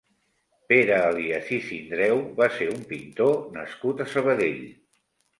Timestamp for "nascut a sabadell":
3.59-4.65